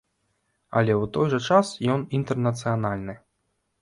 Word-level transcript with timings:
Але 0.79 0.91
ў 1.01 1.11
той 1.17 1.27
жа 1.33 1.39
час 1.49 1.73
ён 1.97 2.09
інтэрнацыянальны. 2.21 3.19